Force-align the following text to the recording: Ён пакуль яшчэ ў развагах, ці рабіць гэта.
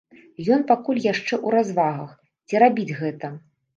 Ён 0.55 0.63
пакуль 0.71 1.01
яшчэ 1.11 1.31
ў 1.45 1.55
развагах, 1.57 2.17
ці 2.47 2.63
рабіць 2.67 2.95
гэта. 3.03 3.27